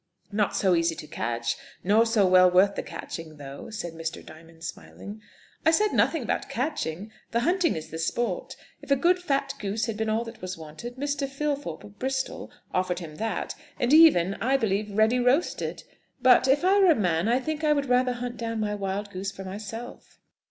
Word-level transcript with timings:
"Not 0.31 0.55
so 0.55 0.73
easy 0.73 0.95
to 0.95 1.05
catch, 1.05 1.55
nor 1.83 2.07
so 2.07 2.25
well 2.25 2.49
worth 2.49 2.73
the 2.73 2.81
catching, 2.81 3.37
though," 3.37 3.69
said 3.69 3.93
Mr. 3.93 4.25
Diamond, 4.25 4.63
smiling. 4.63 5.21
"I 5.63 5.69
said 5.69 5.93
nothing 5.93 6.23
about 6.23 6.49
catching. 6.49 7.11
The 7.29 7.41
hunting 7.41 7.75
is 7.75 7.91
the 7.91 7.99
sport. 7.99 8.55
If 8.81 8.89
a 8.89 8.95
good 8.95 9.19
fat 9.19 9.53
goose 9.59 9.85
had 9.85 9.97
been 9.97 10.09
all 10.09 10.23
that 10.23 10.41
was 10.41 10.57
wanted, 10.57 10.95
Mr. 10.95 11.29
Filthorpe, 11.29 11.83
of 11.83 11.99
Bristol, 11.99 12.49
offered 12.73 12.97
him 12.97 13.17
that; 13.17 13.53
and 13.79 13.93
even, 13.93 14.33
I 14.41 14.57
believe, 14.57 14.89
ready 14.89 15.19
roasted. 15.19 15.83
But 16.19 16.47
if 16.47 16.65
I 16.65 16.79
were 16.79 16.89
a 16.89 16.95
man, 16.95 17.27
I 17.27 17.39
think 17.39 17.63
I 17.63 17.71
would 17.71 17.85
rather 17.85 18.13
hunt 18.13 18.37
down 18.37 18.59
my 18.59 18.73
wild 18.73 19.11
goose 19.11 19.31
for 19.31 19.43
myself." 19.43 20.17